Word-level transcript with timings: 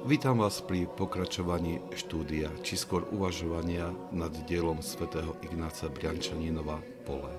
Vítam 0.00 0.40
vás 0.40 0.64
pri 0.64 0.88
pokračovaní 0.88 1.76
štúdia, 1.92 2.48
či 2.64 2.80
skôr 2.80 3.04
uvažovania 3.12 3.92
nad 4.08 4.32
dielom 4.48 4.80
svätého 4.80 5.36
Ignáca 5.44 5.92
Briančaninova 5.92 6.80
Pole. 7.04 7.36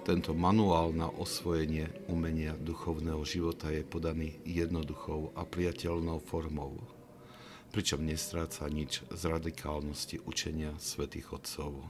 Tento 0.00 0.32
manuál 0.32 0.96
na 0.96 1.12
osvojenie 1.12 1.92
umenia 2.08 2.56
duchovného 2.56 3.20
života 3.28 3.68
je 3.68 3.84
podaný 3.84 4.40
jednoduchou 4.48 5.36
a 5.36 5.44
priateľnou 5.44 6.24
formou, 6.24 6.80
pričom 7.68 8.00
nestráca 8.00 8.64
nič 8.72 9.04
z 9.12 9.22
radikálnosti 9.28 10.24
učenia 10.24 10.72
svätých 10.80 11.36
Otcov. 11.36 11.84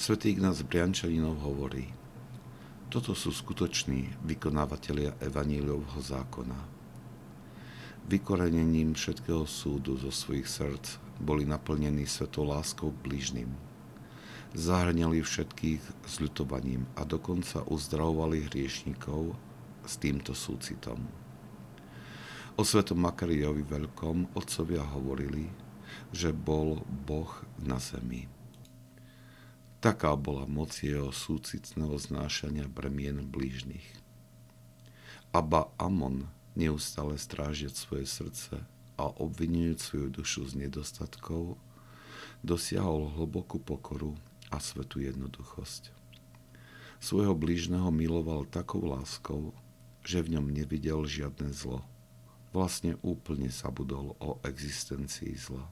Svetý 0.00 0.32
Ignác 0.32 0.64
Briančaninov 0.64 1.44
hovorí, 1.44 1.92
toto 2.88 3.12
sú 3.12 3.36
skutoční 3.36 4.08
vykonávateľia 4.24 5.20
evaníliovho 5.20 6.00
zákona, 6.00 6.77
Vykorenením 8.08 8.96
všetkého 8.96 9.44
súdu 9.44 10.00
zo 10.00 10.08
svojich 10.08 10.48
srdc 10.48 10.96
boli 11.20 11.44
naplnení 11.44 12.08
svetou 12.08 12.48
láskou 12.48 12.88
blížnym. 12.88 13.52
Zahrňali 14.56 15.20
všetkých 15.20 16.08
s 16.08 16.14
ľutovaním 16.16 16.88
a 16.96 17.04
dokonca 17.04 17.60
uzdravovali 17.68 18.48
hriešnikov 18.48 19.36
s 19.84 20.00
týmto 20.00 20.32
súcitom. 20.32 21.04
O 22.56 22.64
svetom 22.64 22.96
Makariovi 23.04 23.60
Veľkom 23.60 24.32
otcovia 24.32 24.88
hovorili, 24.88 25.52
že 26.08 26.32
bol 26.32 26.80
Boh 26.88 27.28
na 27.60 27.76
zemi. 27.76 28.24
Taká 29.84 30.16
bola 30.16 30.48
moc 30.48 30.72
jeho 30.80 31.12
súcitného 31.12 31.92
znášania 32.00 32.72
bremien 32.72 33.20
blížnych. 33.20 33.84
Aba 35.36 35.68
Amon 35.76 36.37
neustále 36.58 37.14
strážiať 37.14 37.78
svoje 37.78 38.04
srdce 38.10 38.58
a 38.98 39.04
obvinujúc 39.06 39.78
svoju 39.78 40.08
dušu 40.10 40.42
z 40.50 40.66
nedostatkov, 40.66 41.54
dosiahol 42.42 43.14
hlbokú 43.14 43.62
pokoru 43.62 44.18
a 44.50 44.58
svetú 44.58 44.98
jednoduchosť. 44.98 45.94
Svojho 46.98 47.38
blížneho 47.38 47.94
miloval 47.94 48.42
takou 48.50 48.82
láskou, 48.82 49.54
že 50.02 50.18
v 50.18 50.34
ňom 50.34 50.50
nevidel 50.50 51.06
žiadne 51.06 51.54
zlo. 51.54 51.86
Vlastne 52.50 52.98
úplne 53.06 53.52
zabudol 53.54 54.18
o 54.18 54.42
existencii 54.42 55.36
zla. 55.38 55.62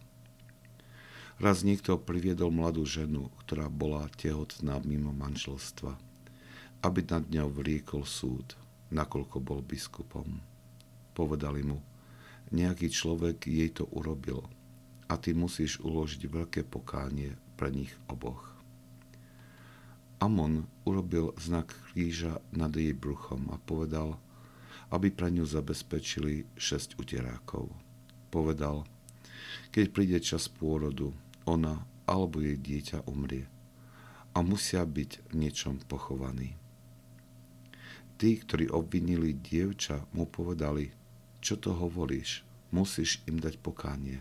Raz 1.36 1.66
niekto 1.66 2.00
priviedol 2.00 2.54
mladú 2.54 2.86
ženu, 2.86 3.28
ktorá 3.44 3.68
bola 3.68 4.08
tehotná 4.16 4.80
mimo 4.86 5.12
manželstva, 5.12 5.98
aby 6.80 7.00
nad 7.04 7.26
ňou 7.28 7.52
vliekol 7.52 8.06
súd, 8.06 8.56
nakoľko 8.94 9.36
bol 9.42 9.60
biskupom. 9.60 10.40
Povedali 11.16 11.64
mu, 11.64 11.80
nejaký 12.52 12.92
človek 12.92 13.48
jej 13.48 13.72
to 13.72 13.88
urobil 13.88 14.44
a 15.08 15.16
ty 15.16 15.32
musíš 15.32 15.80
uložiť 15.80 16.28
veľké 16.28 16.68
pokánie 16.68 17.32
pre 17.56 17.72
nich 17.72 17.90
oboch. 18.12 18.52
Amon 20.20 20.68
urobil 20.84 21.32
znak 21.40 21.72
kríža 21.88 22.40
nad 22.52 22.72
jej 22.76 22.92
bruchom 22.92 23.48
a 23.48 23.56
povedal, 23.56 24.20
aby 24.92 25.08
pre 25.08 25.32
ňu 25.32 25.48
zabezpečili 25.48 26.46
šesť 26.56 27.00
uterákov. 27.00 27.72
Povedal, 28.28 28.84
keď 29.72 29.84
príde 29.92 30.18
čas 30.20 30.52
pôrodu, 30.52 31.16
ona 31.48 31.84
alebo 32.04 32.44
jej 32.44 32.60
dieťa 32.60 33.08
umrie 33.08 33.48
a 34.36 34.44
musia 34.44 34.84
byť 34.84 35.32
niečom 35.32 35.80
pochovaní. 35.88 36.54
Tí, 38.16 38.40
ktorí 38.40 38.72
obvinili 38.72 39.36
dievča, 39.36 40.08
mu 40.16 40.24
povedali, 40.24 40.88
čo 41.46 41.54
to 41.54 41.70
hovoríš? 41.70 42.42
Musíš 42.74 43.22
im 43.30 43.38
dať 43.38 43.62
pokánie. 43.62 44.18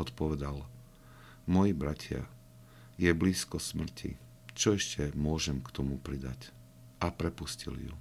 Odpovedal, 0.00 0.64
moji 1.44 1.76
bratia, 1.76 2.24
je 2.96 3.12
blízko 3.12 3.60
smrti. 3.60 4.16
Čo 4.56 4.80
ešte 4.80 5.12
môžem 5.12 5.60
k 5.60 5.68
tomu 5.68 6.00
pridať? 6.00 6.48
A 7.04 7.12
prepustil 7.12 7.76
ju. 7.76 7.94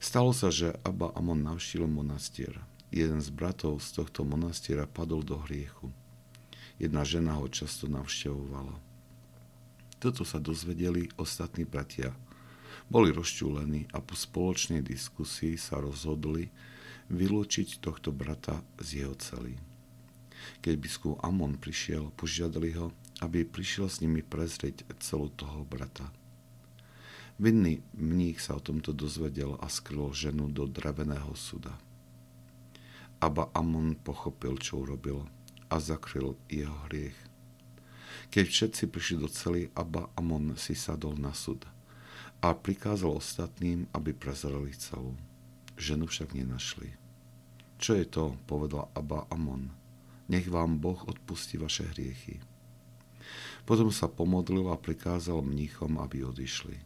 Stalo 0.00 0.32
sa, 0.32 0.48
že 0.48 0.80
Abba 0.80 1.12
Amon 1.12 1.44
navštívil 1.44 1.92
monastier. 1.92 2.56
Jeden 2.88 3.20
z 3.20 3.28
bratov 3.28 3.84
z 3.84 4.00
tohto 4.00 4.24
monastiera 4.24 4.88
padol 4.88 5.20
do 5.20 5.36
hriechu. 5.44 5.92
Jedna 6.80 7.04
žena 7.04 7.36
ho 7.36 7.52
často 7.52 7.84
navštevovala. 7.84 8.80
Toto 10.00 10.24
sa 10.24 10.40
dozvedeli 10.40 11.12
ostatní 11.20 11.68
bratia– 11.68 12.16
boli 12.86 13.10
rozčúlení 13.10 13.90
a 13.90 13.98
po 13.98 14.14
spoločnej 14.14 14.82
diskusii 14.84 15.58
sa 15.58 15.82
rozhodli 15.82 16.50
vylúčiť 17.10 17.82
tohto 17.82 18.10
brata 18.10 18.62
z 18.82 19.02
jeho 19.02 19.14
celý. 19.18 19.54
Keď 20.62 20.74
biskup 20.78 21.18
Amon 21.26 21.58
prišiel, 21.58 22.14
požiadali 22.14 22.74
ho, 22.78 22.94
aby 23.22 23.42
prišiel 23.42 23.90
s 23.90 23.98
nimi 24.02 24.22
prezrieť 24.22 24.86
celú 25.02 25.32
toho 25.34 25.66
brata. 25.66 26.06
Vinný 27.36 27.84
mních 27.92 28.40
sa 28.40 28.56
o 28.56 28.64
tomto 28.64 28.96
dozvedel 28.96 29.60
a 29.60 29.68
skryl 29.68 30.14
ženu 30.16 30.48
do 30.48 30.64
dreveného 30.64 31.36
suda. 31.36 31.76
Aba 33.20 33.52
Amon 33.52 33.96
pochopil, 33.96 34.56
čo 34.56 34.84
urobil 34.84 35.28
a 35.68 35.76
zakryl 35.82 36.38
jeho 36.48 36.72
hriech. 36.88 37.16
Keď 38.32 38.44
všetci 38.46 38.82
prišli 38.90 39.16
do 39.20 39.28
cely, 39.28 39.68
Abba 39.76 40.10
Amon 40.18 40.56
si 40.58 40.74
sadol 40.74 41.14
na 41.20 41.30
súd 41.36 41.75
a 42.46 42.54
prikázal 42.54 43.10
ostatným, 43.10 43.90
aby 43.90 44.14
prezreli 44.14 44.70
celú. 44.78 45.18
Ženu 45.74 46.06
však 46.06 46.30
nenašli. 46.30 46.94
Čo 47.82 47.98
je 47.98 48.06
to, 48.06 48.38
povedal 48.46 48.86
Abba 48.94 49.26
Amon. 49.34 49.74
Nech 50.30 50.46
vám 50.46 50.78
Boh 50.78 51.02
odpustí 51.10 51.58
vaše 51.58 51.82
hriechy. 51.90 52.38
Potom 53.66 53.90
sa 53.90 54.06
pomodlil 54.06 54.70
a 54.70 54.78
prikázal 54.78 55.42
mníchom, 55.42 55.98
aby 55.98 56.22
odišli. 56.22 56.78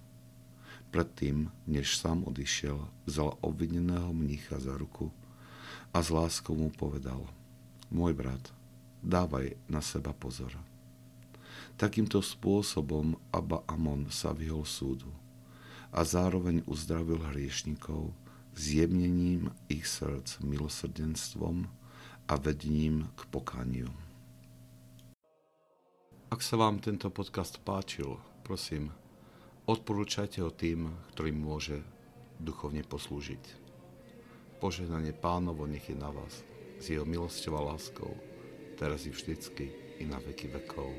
Predtým, 0.88 1.52
než 1.68 1.92
sám 2.00 2.24
odišiel, 2.24 2.80
vzal 3.04 3.36
obvineného 3.44 4.16
mnícha 4.16 4.56
za 4.56 4.72
ruku 4.80 5.12
a 5.92 6.00
s 6.00 6.08
láskou 6.08 6.56
mu 6.56 6.72
povedal 6.72 7.20
Môj 7.92 8.16
brat, 8.16 8.48
dávaj 9.04 9.60
na 9.68 9.84
seba 9.84 10.16
pozor. 10.16 10.56
Takýmto 11.76 12.24
spôsobom 12.24 13.20
Abba 13.28 13.60
Amon 13.68 14.08
sa 14.08 14.32
vyhol 14.32 14.64
súdu 14.64 15.19
a 15.90 16.06
zároveň 16.06 16.62
uzdravil 16.66 17.18
hriešnikov 17.34 18.14
zjemnením 18.54 19.50
ich 19.70 19.86
srdc 19.86 20.42
milosrdenstvom 20.42 21.66
a 22.30 22.34
vedením 22.38 23.10
k 23.18 23.20
pokaniu. 23.30 23.90
Ak 26.30 26.46
sa 26.46 26.54
vám 26.54 26.78
tento 26.78 27.10
podcast 27.10 27.58
páčil, 27.66 28.14
prosím, 28.46 28.94
odporúčajte 29.66 30.38
ho 30.46 30.54
tým, 30.54 30.86
ktorým 31.10 31.34
môže 31.34 31.82
duchovne 32.38 32.86
poslúžiť. 32.86 33.42
Požehnanie 34.62 35.10
pánovo 35.10 35.66
nech 35.66 35.90
je 35.90 35.96
na 35.98 36.14
vás, 36.14 36.46
s 36.78 36.84
jeho 36.86 37.02
milosťou 37.02 37.58
a 37.58 37.74
láskou, 37.74 38.14
teraz 38.78 39.08
i 39.08 39.10
vždycky, 39.10 39.74
i 39.98 40.06
na 40.06 40.22
veky 40.22 40.54
vekov. 40.54 40.90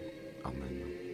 Amen. 0.44 1.11